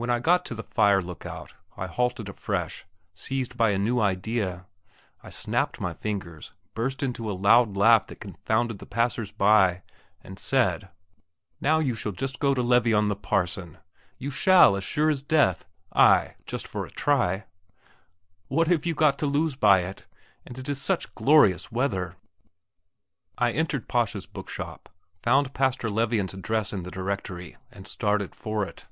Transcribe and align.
When 0.00 0.10
I 0.10 0.20
got 0.20 0.44
to 0.44 0.54
the 0.54 0.62
fire 0.62 1.02
look 1.02 1.26
out, 1.26 1.54
I 1.76 1.88
halted 1.88 2.28
afresh, 2.28 2.84
seized 3.14 3.56
by 3.56 3.70
a 3.70 3.78
new 3.78 3.98
idea. 3.98 4.68
I 5.24 5.30
snapped 5.30 5.80
my 5.80 5.92
fingers, 5.92 6.52
burst 6.72 7.02
into 7.02 7.28
a 7.28 7.32
loud 7.34 7.76
laugh 7.76 8.06
that 8.06 8.20
confounded 8.20 8.78
the 8.78 8.86
passers 8.86 9.32
by, 9.32 9.82
and 10.22 10.38
said: 10.38 10.90
"Now 11.60 11.80
you 11.80 11.96
shall 11.96 12.12
just 12.12 12.38
go 12.38 12.54
to 12.54 12.62
Levion 12.62 13.08
the 13.08 13.16
parson. 13.16 13.78
You 14.18 14.30
shall, 14.30 14.76
as 14.76 14.84
sure 14.84 15.10
as 15.10 15.20
death 15.24 15.64
ay, 15.92 16.36
just 16.46 16.68
for 16.68 16.84
a 16.84 16.92
try. 16.92 17.46
What 18.46 18.68
have 18.68 18.86
you 18.86 18.94
got 18.94 19.18
to 19.18 19.26
lose 19.26 19.56
by 19.56 19.80
it? 19.80 20.06
and 20.46 20.56
it 20.60 20.68
is 20.68 20.80
such 20.80 21.12
glorious 21.16 21.72
weather!" 21.72 22.14
I 23.36 23.50
entered 23.50 23.88
Pascha's 23.88 24.26
book 24.26 24.48
shop, 24.48 24.88
found 25.24 25.54
Pastor 25.54 25.90
Levion's 25.90 26.34
address 26.34 26.72
in 26.72 26.84
the 26.84 26.92
directory, 26.92 27.56
and 27.72 27.88
started 27.88 28.36
for 28.36 28.64
it. 28.64 28.86